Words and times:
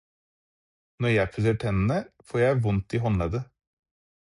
Når 1.05 1.13
jeg 1.15 1.29
pusser 1.35 1.59
tennene 1.65 1.99
får 2.31 2.45
jeg 2.45 2.59
vondt 2.65 2.97
i 2.97 3.03
håndleddet. 3.05 3.47